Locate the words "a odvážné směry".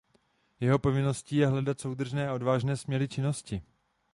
2.29-3.07